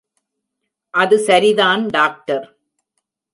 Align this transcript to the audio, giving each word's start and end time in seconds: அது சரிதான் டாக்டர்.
அது 0.93 1.19
சரிதான் 1.19 1.87
டாக்டர். 1.87 2.57